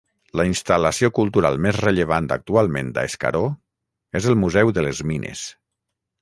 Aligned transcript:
La 0.39 0.43
instal·lació 0.51 1.09
cultural 1.17 1.59
més 1.65 1.77
rellevant 1.85 2.29
actualment 2.37 2.89
a 3.03 3.05
Escaró 3.11 3.43
és 4.21 4.29
el 4.33 4.39
Museu 4.45 4.73
de 4.79 4.87
les 4.89 5.05
Mines. 5.13 5.47